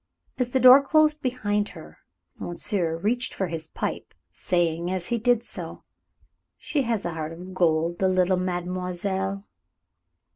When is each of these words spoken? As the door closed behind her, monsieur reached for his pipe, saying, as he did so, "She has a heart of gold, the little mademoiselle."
As 0.39 0.49
the 0.49 0.59
door 0.59 0.81
closed 0.81 1.21
behind 1.21 1.69
her, 1.77 1.99
monsieur 2.39 2.97
reached 2.97 3.35
for 3.35 3.45
his 3.45 3.67
pipe, 3.67 4.15
saying, 4.31 4.89
as 4.89 5.09
he 5.09 5.19
did 5.19 5.43
so, 5.43 5.83
"She 6.57 6.81
has 6.81 7.05
a 7.05 7.11
heart 7.13 7.31
of 7.33 7.53
gold, 7.53 7.99
the 7.99 8.07
little 8.09 8.37
mademoiselle." 8.39 9.43